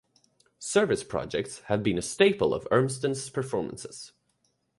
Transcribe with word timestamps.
Service 0.57 1.03
projects 1.03 1.59
have 1.65 1.83
become 1.83 1.99
a 1.99 2.01
staple 2.01 2.55
of 2.55 2.67
Urmston's 2.71 3.29
performances. 3.29 4.13